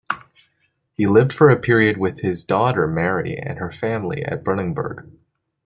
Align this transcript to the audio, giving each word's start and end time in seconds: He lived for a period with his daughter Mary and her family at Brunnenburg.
He 0.95 1.05
lived 1.05 1.31
for 1.31 1.49
a 1.51 1.59
period 1.59 1.97
with 1.97 2.21
his 2.21 2.43
daughter 2.43 2.87
Mary 2.87 3.37
and 3.37 3.59
her 3.59 3.69
family 3.69 4.23
at 4.25 4.43
Brunnenburg. 4.43 5.07